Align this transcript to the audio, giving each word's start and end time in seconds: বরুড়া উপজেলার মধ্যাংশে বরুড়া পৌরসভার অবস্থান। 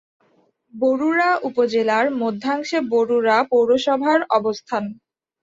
বরুড়া 0.73 1.29
উপজেলার 1.47 2.05
মধ্যাংশে 2.21 2.77
বরুড়া 2.91 3.37
পৌরসভার 3.51 4.19
অবস্থান। 4.37 4.83